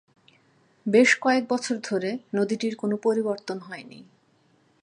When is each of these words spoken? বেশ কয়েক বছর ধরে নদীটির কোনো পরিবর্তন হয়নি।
বেশ 0.85 1.09
কয়েক 1.21 1.43
বছর 1.49 1.75
ধরে 1.83 2.09
নদীটির 2.35 2.73
কোনো 2.75 2.95
পরিবর্তন 2.97 3.57
হয়নি। 3.59 3.99